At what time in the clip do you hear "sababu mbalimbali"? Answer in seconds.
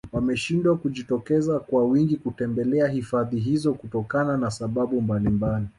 4.51-5.67